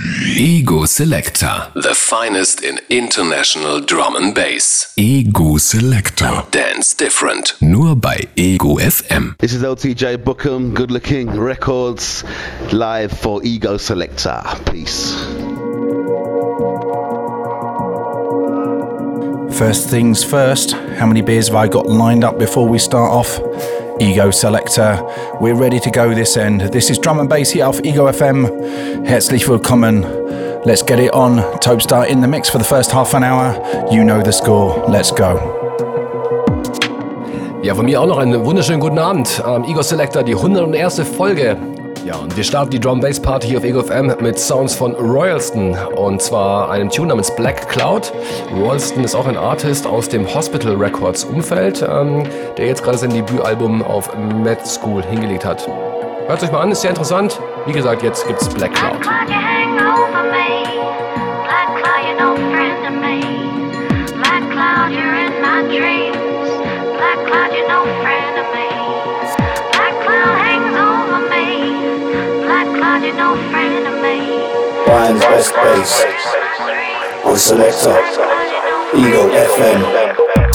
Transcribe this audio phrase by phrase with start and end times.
[0.00, 1.72] Ego Selector.
[1.74, 4.92] The finest in international drum and bass.
[4.96, 6.44] Ego Selector.
[6.52, 7.56] Dance different.
[7.60, 9.34] Nur bei Ego FM.
[9.38, 12.22] This is LTJ Bukem, Good Looking Records,
[12.72, 14.40] live for Ego Selector.
[14.70, 15.14] Peace.
[19.58, 23.40] First things first, how many beers have I got lined up before we start off?
[24.00, 24.98] Ego Selector.
[25.40, 26.60] We're ready to go this end.
[26.72, 29.04] This is drum and bass here off Ego FM.
[29.04, 30.02] Herzlich willkommen.
[30.64, 31.38] Let's get it on.
[31.60, 33.54] Topstar in the mix for the first half an hour.
[33.90, 34.84] You know the score.
[34.88, 35.38] Let's go.
[37.62, 39.42] Ja, von mir auch noch einen wunderschönen guten Abend.
[39.46, 41.00] Ähm, Ego Selector, die 101.
[41.16, 41.56] Folge.
[42.08, 44.94] Ja, und wir starten die Drum Bass Party hier auf Ego FM mit Sounds von
[44.94, 48.14] Royalston und zwar einem Tune namens Black Cloud.
[48.50, 52.26] Royalston ist auch ein Artist aus dem Hospital Records Umfeld, ähm,
[52.56, 55.68] der jetzt gerade sein Debütalbum auf Med School hingelegt hat.
[56.26, 57.38] Hört euch mal an, ist sehr interessant.
[57.66, 59.02] Wie gesagt, jetzt gibt's Black Cloud.
[59.02, 59.26] Black
[67.26, 68.67] cloud, you're no friend of me.
[74.86, 76.02] Brian's best bass.
[77.24, 77.94] On Selector.
[78.96, 80.47] Ego FM.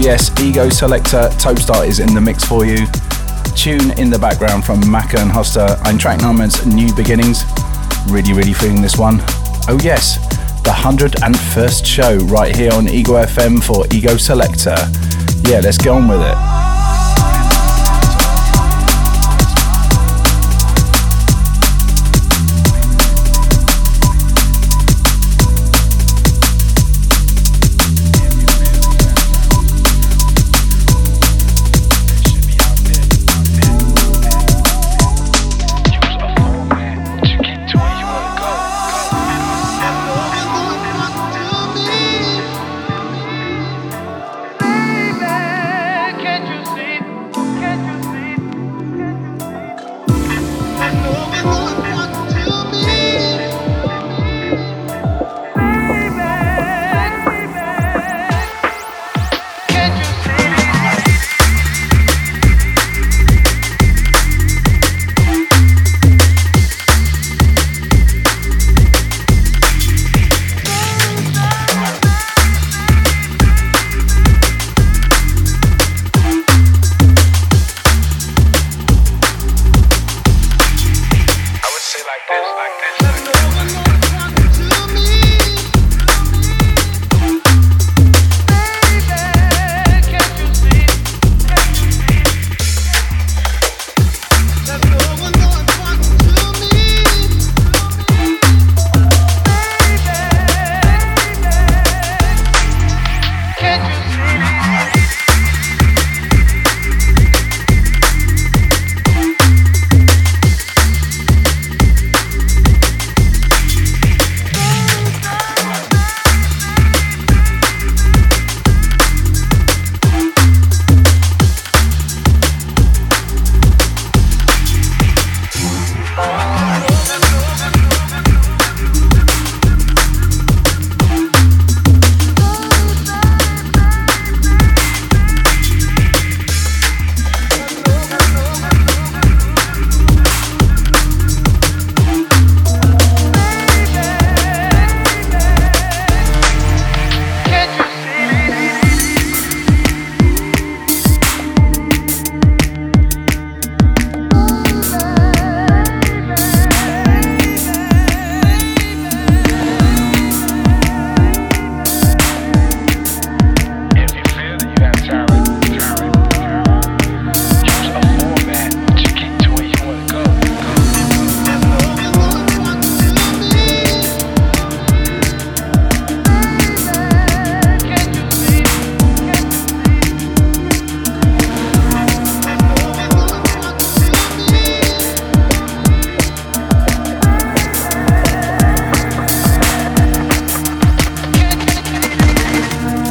[0.00, 2.86] Ego Selector Topstar is in the mix for you.
[3.54, 7.44] Tune in the background from Maka and Hosta and track numbers New Beginnings.
[8.08, 9.18] Really, really feeling this one.
[9.68, 10.16] Oh, yes,
[10.64, 14.76] the 101st show right here on Ego FM for Ego Selector.
[15.46, 16.49] Yeah, let's get on with it.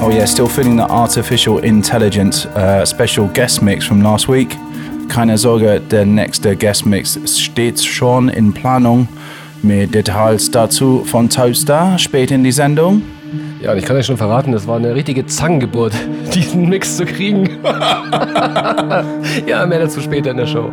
[0.09, 4.57] Oh yeah, still feeling the artificial intelligence uh, special guest mix from last week.
[5.07, 9.07] Keine Sorge, der nächste Guest Mix steht schon in Planung.
[9.61, 13.03] Mehr Details dazu von Toaster spät in die Sendung.
[13.61, 15.93] Ja, und ich kann euch schon verraten, das war eine richtige Zangengeburt,
[16.33, 17.59] diesen Mix zu kriegen.
[19.45, 20.71] ja, mehr dazu später in der Show.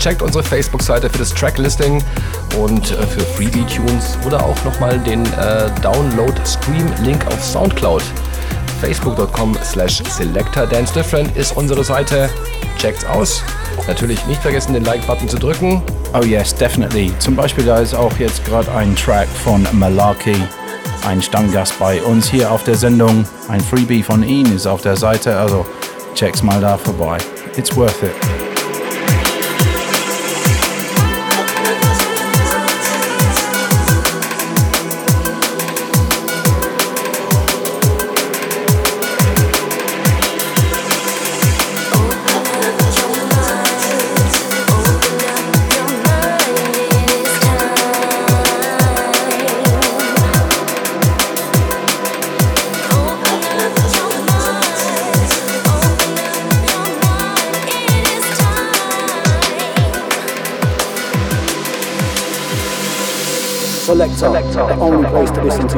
[0.00, 2.02] Checkt unsere Facebook-Seite für das Tracklisting
[2.58, 8.02] und äh, für Freebie-Tunes oder auch nochmal den äh, Download-Stream-Link auf Soundcloud.
[8.80, 12.30] Facebook.com slash Selector Dance Different ist unsere Seite.
[12.78, 13.42] Checkt's aus.
[13.86, 15.82] Natürlich nicht vergessen, den Like-Button zu drücken.
[16.14, 17.12] Oh yes, definitely.
[17.18, 20.36] Zum Beispiel da ist auch jetzt gerade ein Track von Malarkey,
[21.06, 23.26] ein Stammgast bei uns hier auf der Sendung.
[23.48, 25.66] Ein Freebie von ihm ist auf der Seite, also
[26.14, 27.18] check's mal da vorbei.
[27.56, 28.39] It's worth it.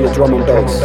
[0.02, 0.82] Your drum and bass.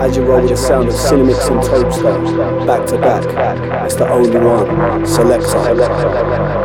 [0.00, 4.08] As you roll with the sound of Cinemix and Topstar, back to back, it's the
[4.08, 5.04] only one.
[5.04, 6.59] Selector.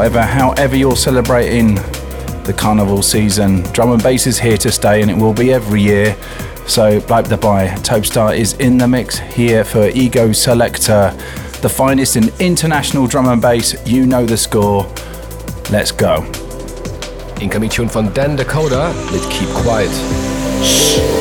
[0.00, 1.74] Whatever, however you're celebrating
[2.44, 5.82] the carnival season, drum and bass is here to stay and it will be every
[5.82, 6.16] year.
[6.66, 11.10] So, like the by, Topstar is in the mix here for Ego Selector,
[11.60, 13.76] the finest in international drum and bass.
[13.86, 14.84] You know the score.
[15.70, 16.24] Let's go.
[17.42, 19.90] Incoming tune von Dan Dakota mit Keep Quiet.
[20.64, 21.19] Shh.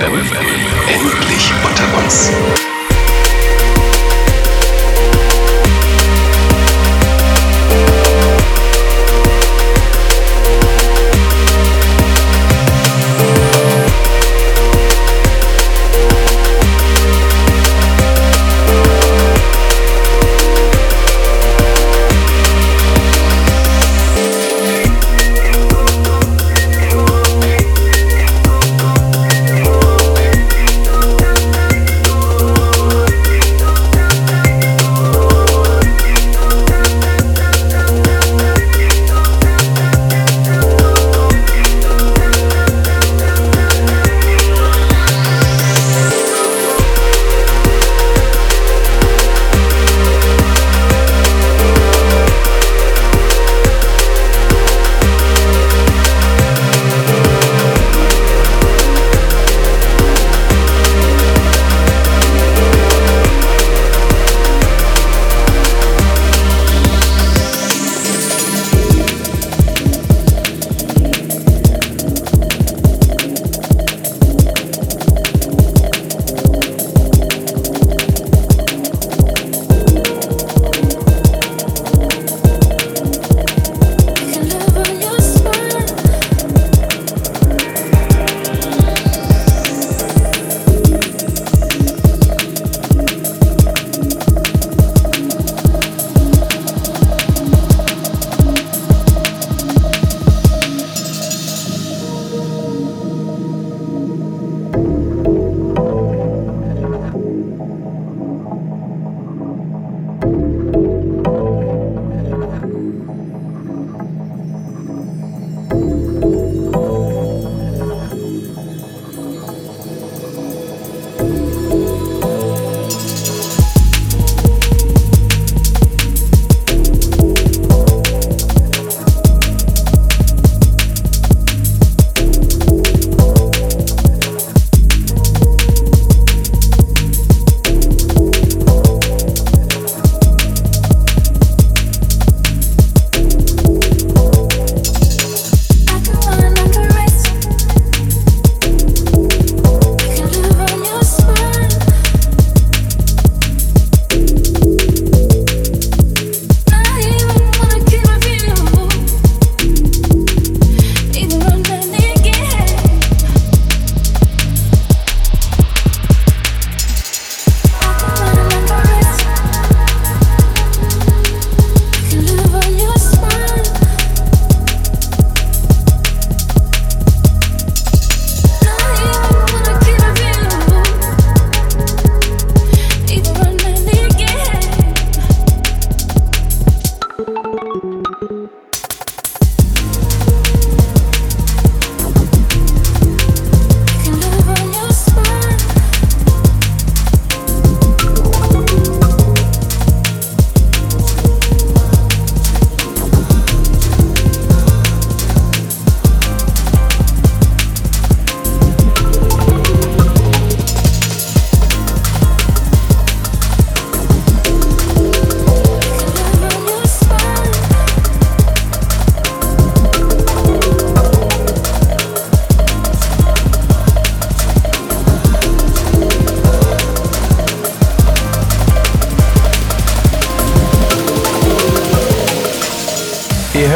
[0.00, 0.38] FM.
[0.86, 2.32] Endlich unter uns.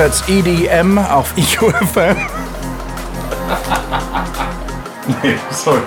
[0.03, 2.17] Hört EDM auf EQFM.
[5.53, 5.87] sorry.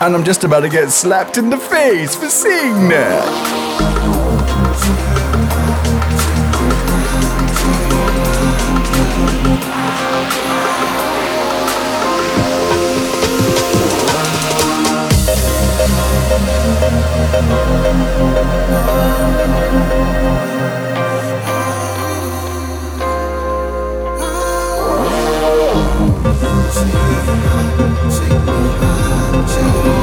[0.00, 3.63] And I'm just about to get slapped in the face for saying that.
[27.76, 29.93] Right then, here we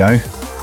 [0.00, 0.16] go.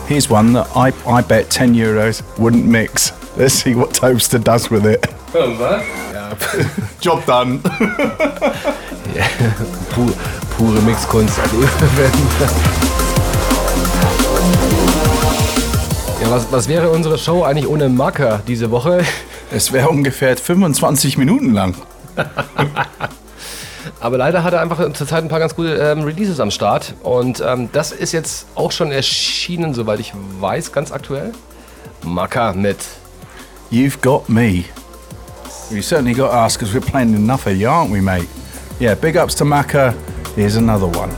[0.07, 3.11] Here's one that I, I bet 10 euros wouldn't mix.
[3.37, 5.05] Let's see what Toaster does with it.
[5.33, 6.33] Ja.
[7.01, 7.61] Job done.
[9.13, 9.27] ja.
[9.91, 10.11] Pur,
[10.57, 11.37] pure Mixkunst.
[16.19, 19.03] Ja, was, was wäre unsere Show eigentlich ohne Macker diese Woche?
[19.51, 21.75] Es wäre ungefähr 25 Minuten lang.
[23.99, 26.93] Aber leider hat er einfach zurzeit ein paar ganz gute ähm, Releases am Start.
[27.03, 31.31] Und ähm, das ist jetzt auch schon erschienen, soweit ich weiß, ganz aktuell.
[32.03, 32.77] Maka mit
[33.71, 34.65] You've Got Me.
[35.69, 38.27] You certainly got us because we're playing enough of you, aren't we, mate?
[38.79, 39.93] Yeah, big ups to Maka.
[40.35, 41.09] Here's another one.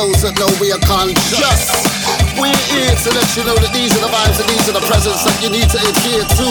[0.00, 1.68] Those that know we are conscious.
[2.40, 4.80] We're here to let you know that these are the vibes and these are the
[4.88, 6.48] presents that you need to adhere to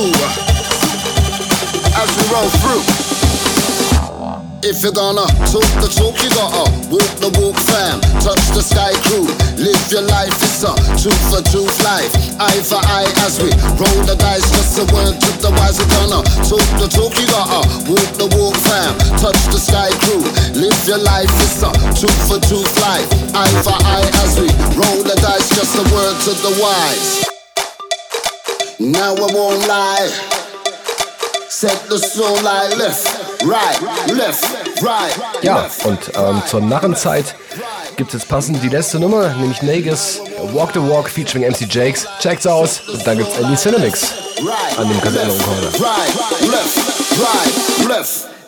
[1.98, 2.86] as we roll through.
[4.62, 7.98] If you're gonna talk the talk, you gotta walk the walk, fam.
[8.22, 9.26] Touch the sky crew,
[9.58, 10.38] live your life.
[10.46, 12.29] It's a truth life.
[12.40, 14.48] Eye for eye as we roll the dice.
[14.56, 15.76] Just a word to the wise.
[16.00, 18.96] Gonna talk the talk, you gotta walk the walk, fam.
[19.20, 20.24] Touch the sky crew,
[20.56, 21.28] live your life.
[21.44, 23.10] It's a truth for truth life.
[23.36, 24.48] Eye for eye as we
[24.80, 25.50] roll the dice.
[25.52, 27.26] Just a word to the wise.
[28.80, 30.08] Now I won't lie.
[31.50, 33.20] Set the soul like left.
[33.46, 33.80] Right
[35.42, 37.36] ja, und ähm, zur Narrenzeit
[38.00, 40.22] gibt es passend die letzte Nummer, nämlich Negus
[40.54, 42.08] Walk the Walk featuring MC Jakes.
[42.22, 42.80] Checkt's aus.
[42.88, 44.14] Und dann gibt's Andy Cinemix
[44.78, 45.70] an dem Kassettenrekorder.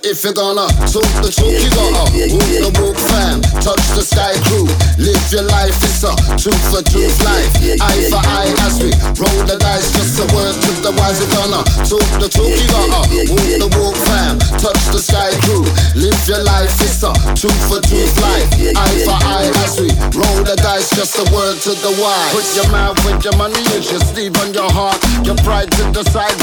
[0.04, 3.42] If you're gonna talk the talk, you gotta walk the walk, fam.
[3.62, 4.66] Touch the sky crew,
[4.98, 5.78] live your life.
[5.84, 7.54] It's a truth for truth life.
[7.78, 9.92] Eye for eye as we roll the dice.
[9.94, 10.58] Just a word
[10.92, 11.20] to the wise.
[11.20, 13.02] You're gonna talk the talk, you gotta
[13.32, 14.40] walk the walk, fam.
[14.60, 15.64] Touch the sky crew,
[15.96, 16.72] live your life.
[16.82, 18.50] It's a truth for truth life.
[18.76, 20.90] Eye for eye as we roll the dice.
[20.96, 22.32] Just a word to the wise.
[22.34, 24.98] Put your mouth with your money, use your sleeve on your heart.
[25.26, 26.36] Your pride to the side,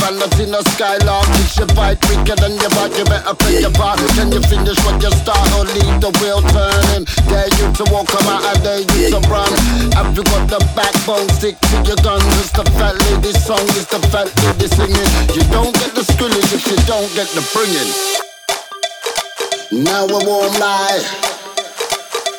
[0.58, 1.26] the skylark.
[1.38, 3.98] It's your bite wicked and your bite, you better play your part.
[4.16, 7.04] Can you finish what you start or leave the wheel turning?
[7.30, 9.50] Dare you to walk, come out, I dare you to run.
[9.94, 11.28] Have you got the backbone?
[11.38, 12.26] Stick to your guns.
[12.42, 15.10] It's the fat lady song, it's the fat lady singing.
[15.34, 17.90] You don't get the skillage if you don't get the bringing.
[19.84, 21.28] Now I won't lie.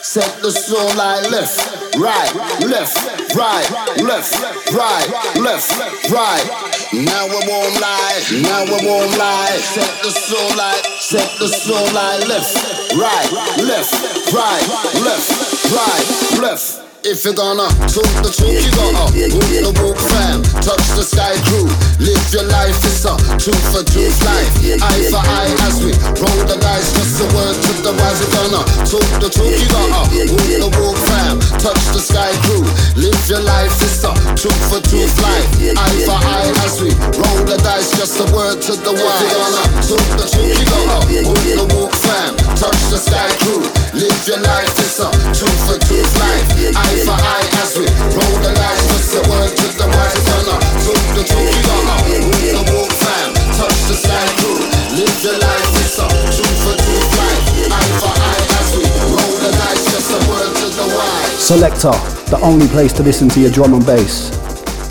[0.01, 2.33] Set the soul like left, right,
[2.65, 2.97] left,
[3.35, 3.69] right,
[4.01, 4.33] left,
[4.73, 5.69] right, left,
[6.09, 6.45] right.
[6.93, 9.57] Now I won't lie, now I won't lie.
[9.61, 12.57] Set the soul like, set the soul like left,
[12.97, 13.31] right,
[13.61, 13.93] left,
[14.33, 14.63] right,
[15.03, 15.29] left,
[15.71, 16.88] right, left.
[16.99, 20.43] If you're gonna talk the talk, you gotta walk the walk, fam.
[20.59, 22.75] Touch the sky crew, live your life.
[22.83, 24.51] It's a truth for truth life.
[24.83, 26.91] Eye for eye as we roll the dice.
[26.99, 28.19] Just a word to the wise.
[28.19, 31.39] You're gonna talk the talk, you gotta walk the walk, fam.
[31.63, 32.67] Touch the sky crew,
[32.99, 33.71] live your life.
[33.79, 35.47] It's a truth for truth life.
[35.79, 37.95] Eye for eye as we roll the dice.
[37.95, 39.23] Just a word to the wise.
[39.23, 42.35] If you're gonna talk the talk, you gotta walk the walk, fam.
[42.59, 43.63] Touch the sky crew,
[43.95, 44.67] live your life.
[44.83, 46.47] It's a truth for truth life.
[46.75, 47.85] Eye eye for eye as we
[48.17, 48.85] roll the dice.
[48.89, 50.57] What's the word to the wise runner?
[50.81, 52.01] Took the truth, you got up.
[52.09, 54.57] Move the walk fam, touch the sky crew.
[54.97, 57.45] Live your life, it's a truth for truth life.
[57.69, 59.85] Eye for eye as we roll the dice.
[59.93, 61.37] Just a word to the wise.
[61.37, 61.95] Selector,
[62.33, 64.37] the only place to listen to your drum and bass.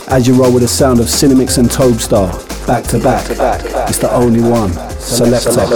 [0.09, 2.33] As you roll with the sound of Cinemix and Topstar,
[2.67, 3.27] back to back,
[3.89, 4.73] it's the only one.
[4.99, 5.67] Selector.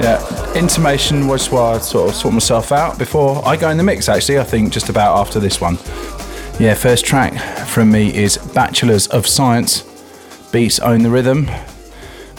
[0.00, 3.82] Yeah intimation was why I sort of sort myself out before I go in the
[3.82, 4.08] mix.
[4.08, 5.78] Actually, I think just about after this one.
[6.58, 9.82] Yeah, first track from me is Bachelors of Science.
[10.52, 11.50] Beats own the rhythm.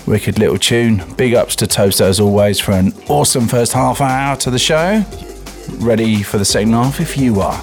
[0.05, 1.03] Wicked little tune.
[1.15, 5.03] Big ups to Topstar as always for an awesome first half hour to the show.
[5.77, 7.61] Ready for the second half if you are.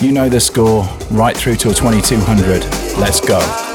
[0.00, 2.64] You know the score right through till 2200.
[2.98, 3.69] Let's go.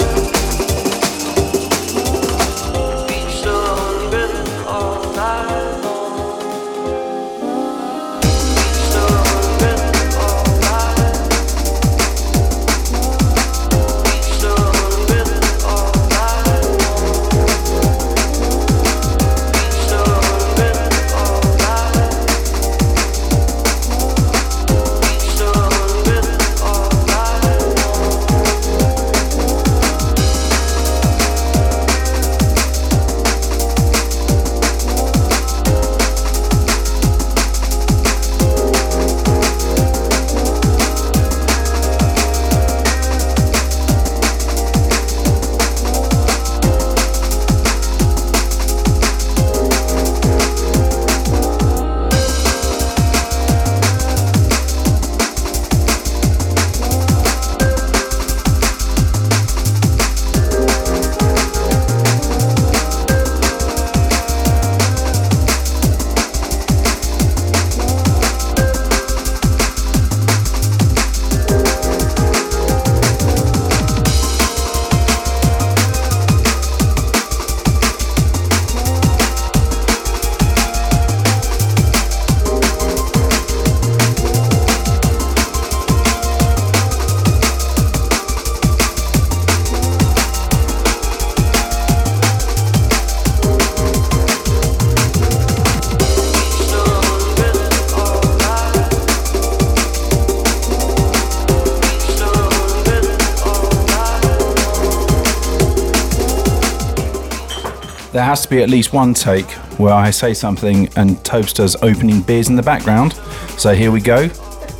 [108.15, 112.21] There has to be at least one take where I say something and Topstar's opening
[112.21, 113.11] beers in the background.
[113.57, 114.29] So here we go.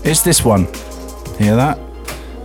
[0.06, 0.68] It's this one.
[1.38, 1.78] Hear that?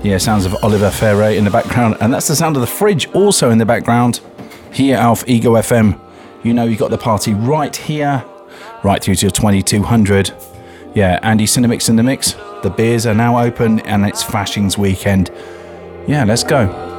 [0.02, 3.08] Yeah, sounds of Oliver Ferre in the background, and that's the sound of the fridge
[3.10, 4.20] also in the background.
[4.72, 5.96] Here Alf Ego FM.
[6.42, 8.24] You know you've got the party right here,
[8.82, 10.32] right through till 2200.
[10.96, 12.32] Yeah, Andy Cinemix in the mix.
[12.64, 15.30] The beers are now open and it's Fashings weekend.
[16.08, 16.89] Yeah, let's go.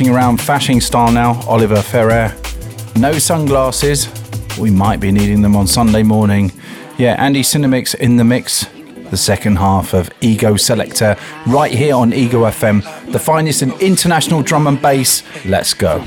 [0.00, 1.40] Yeah, around fashion style now.
[1.46, 2.34] Oliver Ferrer.
[2.96, 4.08] No sunglasses.
[4.58, 6.50] We might be needing them on Sunday morning.
[6.98, 8.66] Yeah, Andy Cinemix in the mix.
[9.10, 11.16] The second half of Ego Selector
[11.46, 15.22] right here on Ego FM, the finest in international drum and bass.
[15.44, 15.98] Let's go.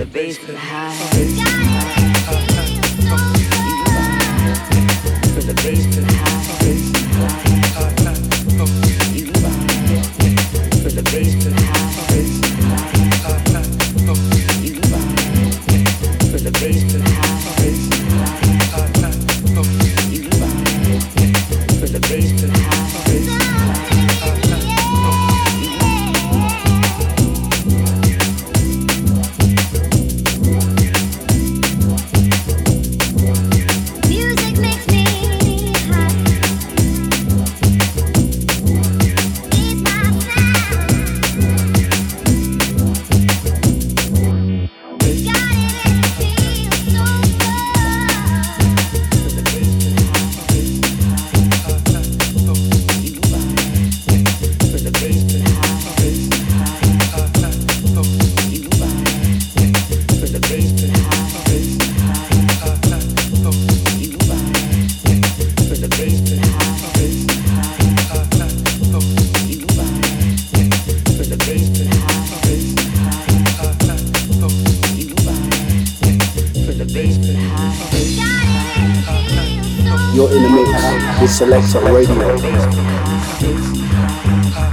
[81.36, 82.14] Selector Radio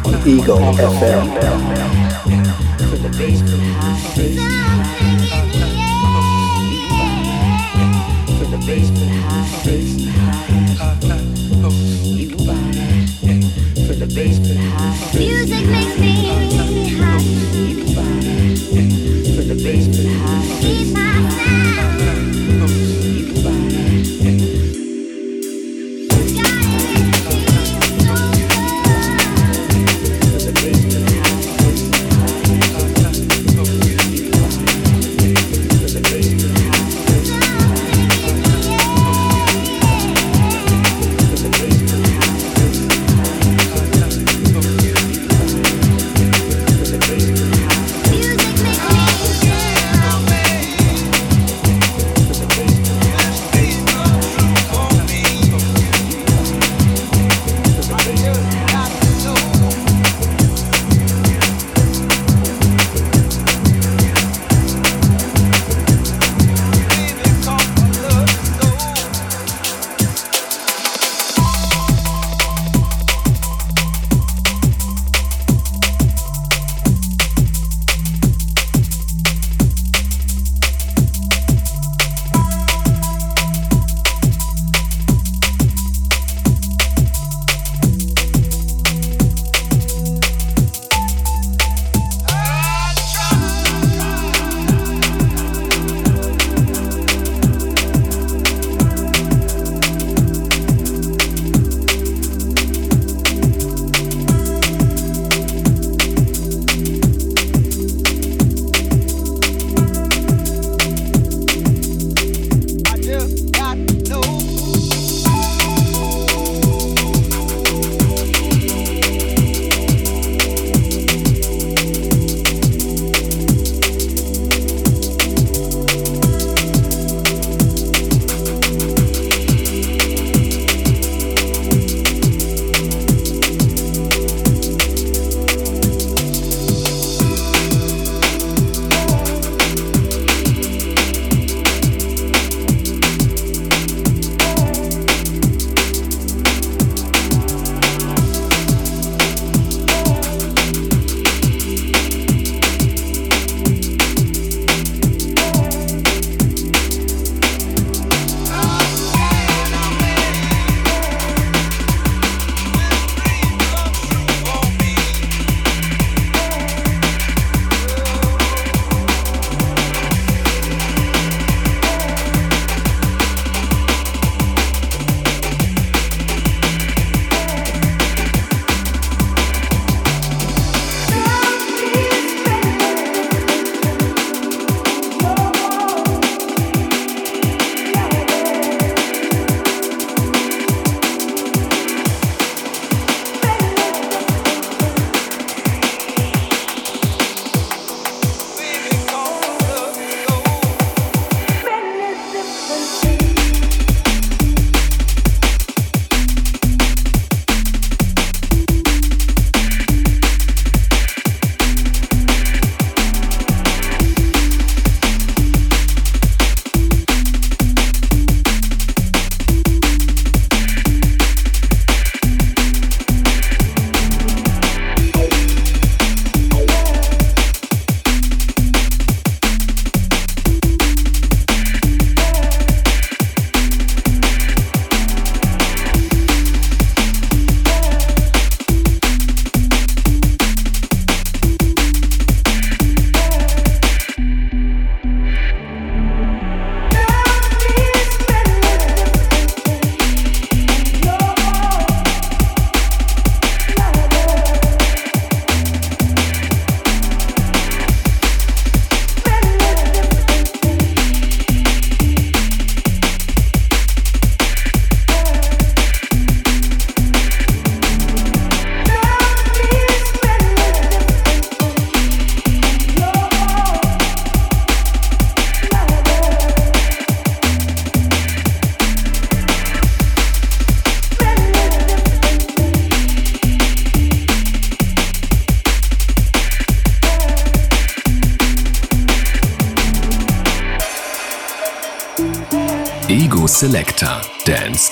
[0.05, 1.92] on Ego FM.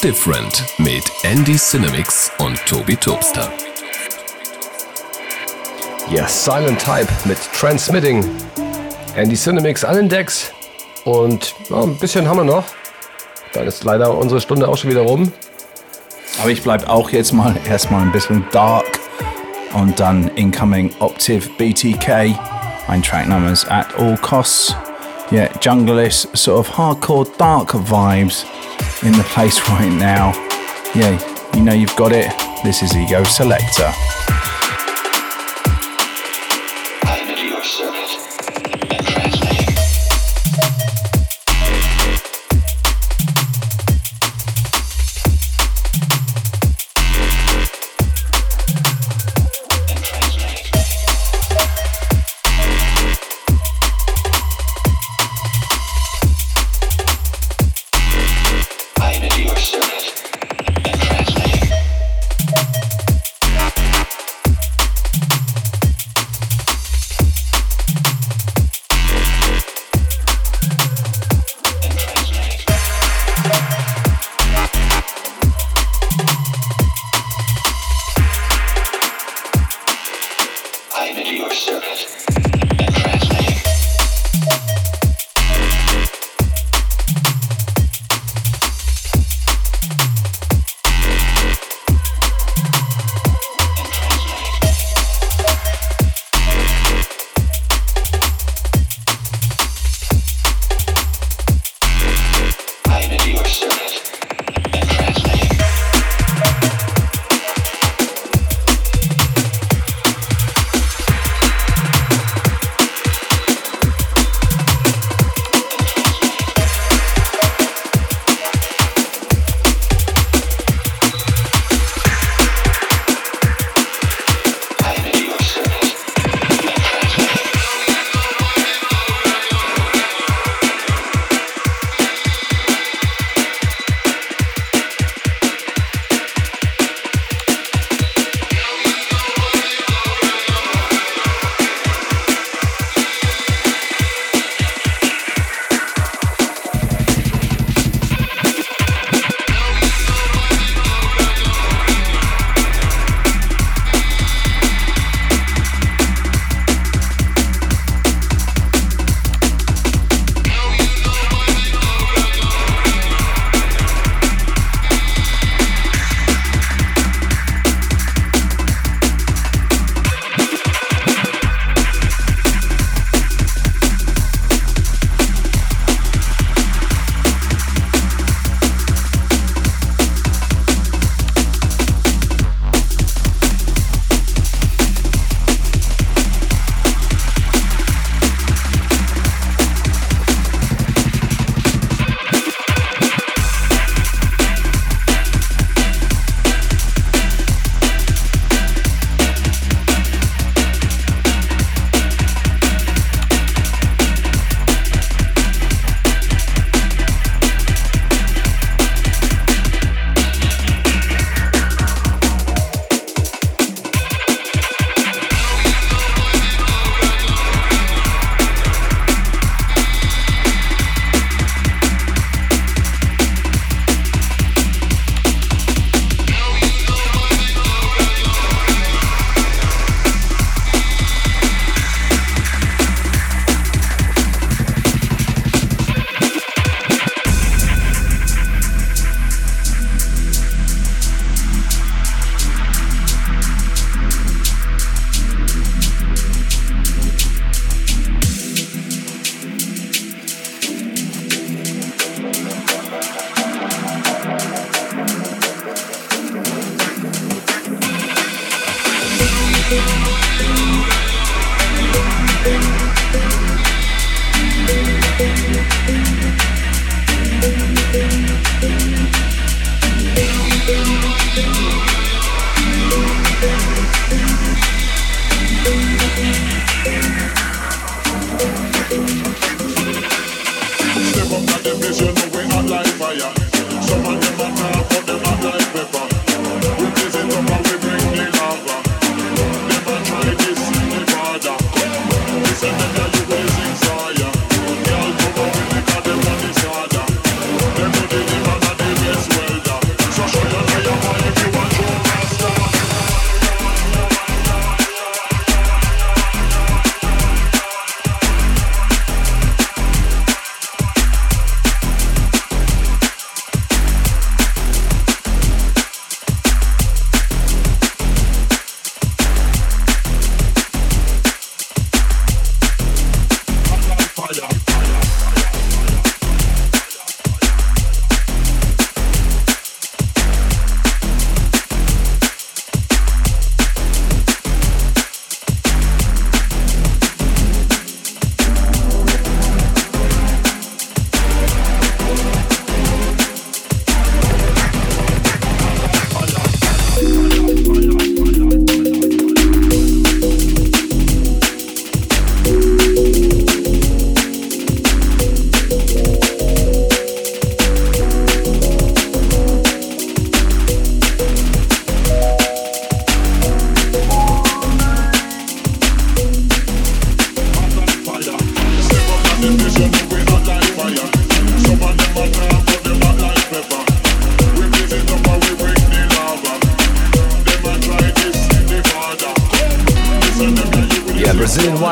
[0.03, 3.53] Different mit Andy Cinemix und Tobi Tobster.
[6.11, 8.25] Ja, Silent Type mit Transmitting.
[9.15, 10.53] Andy Cinemix an den Decks.
[11.05, 12.65] Und ja, ein bisschen haben wir noch.
[13.53, 15.33] Dann ist leider unsere Stunde auch schon wieder rum.
[16.41, 18.87] Aber ich bleibe auch jetzt mal erstmal ein bisschen dark.
[19.75, 22.39] Und dann Incoming Optive BTK.
[22.89, 24.75] Ein Track namens At All Costs.
[25.33, 28.45] Yeah, junglist, sort of hardcore dark vibes
[29.05, 30.33] in the place right now.
[30.93, 31.19] Yeah,
[31.55, 32.33] you know you've got it.
[32.65, 33.93] This is Ego Selector.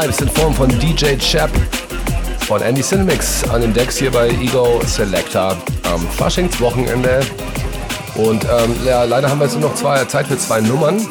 [0.01, 1.51] Vibes in Form von DJ Chap
[2.47, 5.57] von Andy Cinemix an den Decks hier bei Ego Selector
[5.93, 7.21] am Faschingswochenende.
[8.15, 11.05] Und ähm, ja, leider haben wir jetzt nur noch zwei, Zeit für zwei Nummern.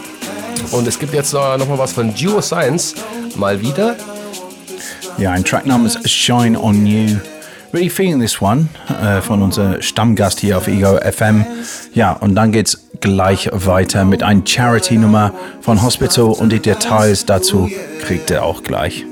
[0.72, 2.96] Und es gibt jetzt noch, noch mal was von Duo Science.
[3.36, 3.98] Mal wieder.
[5.18, 7.18] Ja, ein Track namens Shine on You.
[7.74, 8.70] Really feeling this one
[9.04, 11.46] äh, von unserem Stammgast hier auf Ego FM.
[11.94, 17.70] Ja, und dann geht's gleich weiter mit einer Charity-Nummer von Hospital und die Details dazu
[18.02, 19.06] kriegt ihr auch gleich.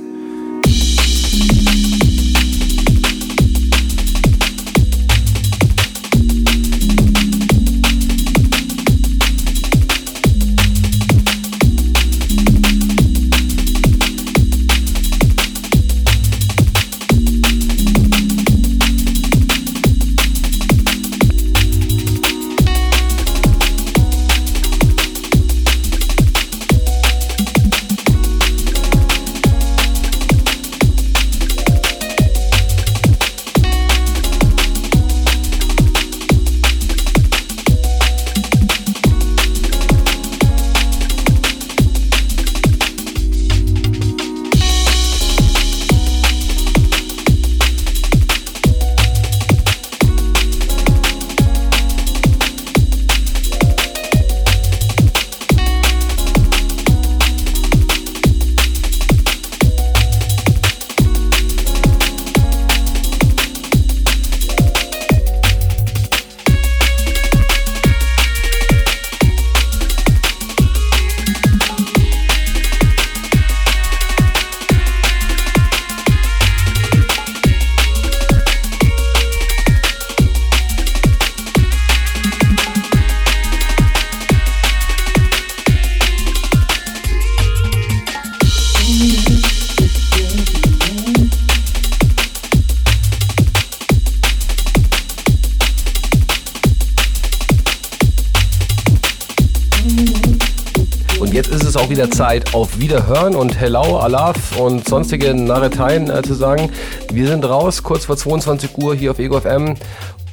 [101.95, 106.69] Wieder Zeit auf Wiederhören und Hello, Alaf und sonstige Narreteien äh, zu sagen.
[107.09, 109.75] Wir sind raus, kurz vor 22 Uhr hier auf Ego FM.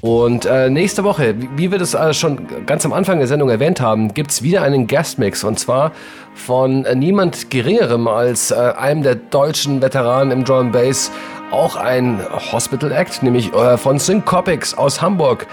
[0.01, 3.81] Und äh, nächste Woche, wie wir das äh, schon ganz am Anfang der Sendung erwähnt
[3.81, 5.93] haben, gibt es wieder einen Guestmix und zwar
[6.35, 11.13] von äh, niemand Geringerem als äh, einem der deutschen Veteranen im Drum Bass,
[11.53, 12.19] auch ein
[12.51, 15.47] Hospital Act, nämlich äh, von Syncopics aus Hamburg.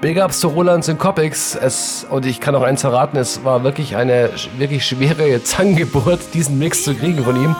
[0.00, 1.54] Big Ups zu Roland Syncopics.
[1.54, 6.58] Es, und ich kann auch eins verraten, es war wirklich eine wirklich schwere Zangengeburt, diesen
[6.58, 7.54] Mix zu kriegen von ihm.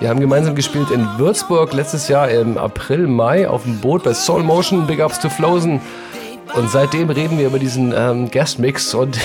[0.00, 4.14] Wir haben gemeinsam gespielt in Würzburg letztes Jahr im April, Mai auf dem Boot bei
[4.14, 4.86] Soul Motion.
[4.86, 5.82] Big Ups to Flosen.
[6.54, 9.18] Und seitdem reden wir über diesen ähm, Guest-Mix und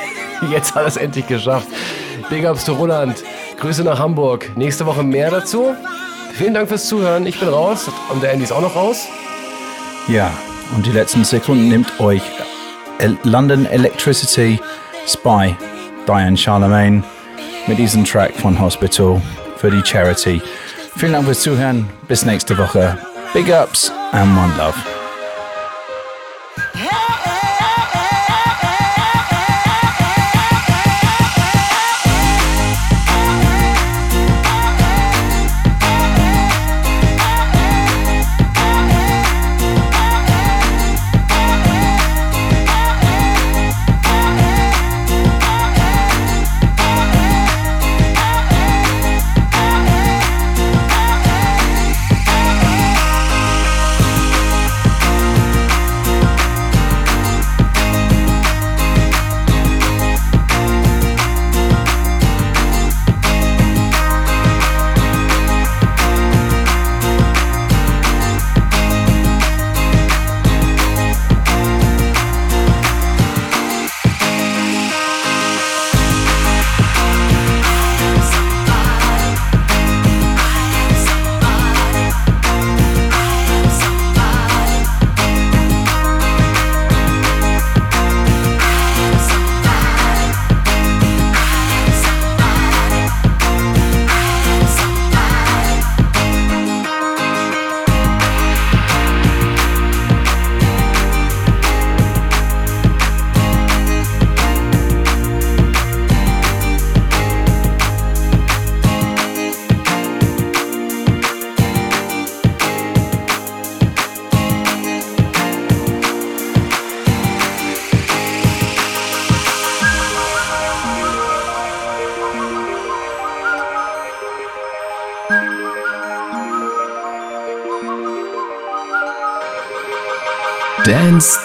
[0.50, 1.68] jetzt hat er es endlich geschafft.
[2.28, 3.16] Big Ups to Roland.
[3.58, 4.50] Grüße nach Hamburg.
[4.56, 5.74] Nächste Woche mehr dazu.
[6.34, 7.26] Vielen Dank fürs Zuhören.
[7.26, 9.08] Ich bin raus und der Andy ist auch noch raus.
[10.06, 10.30] Ja,
[10.74, 11.24] und die letzten
[11.68, 12.22] nimmt euch
[13.24, 14.60] London Electricity
[15.06, 15.54] Spy
[16.06, 17.02] Diane Charlemagne
[17.66, 19.20] mit diesem Track von Hospital
[19.56, 20.42] für die Charity.
[20.96, 21.88] Vielen Dank fürs Zuhören.
[22.08, 22.98] Bis nächste Woche.
[23.32, 24.99] Big Ups and One Love.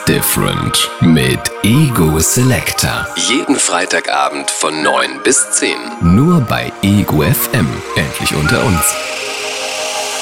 [0.08, 3.08] Different mit Ego Selector.
[3.16, 5.76] Jeden Freitagabend von 9 bis 10.
[6.01, 7.68] Nur bei Ego FM.
[7.95, 8.93] Endlich unter uns.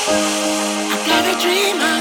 [0.07, 1.92] I'm gonna reach the